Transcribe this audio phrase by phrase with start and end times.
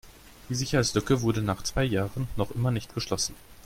[0.49, 3.35] Die Sicherheitslücke wurde nach zwei Jahren noch immer nicht geschlossen.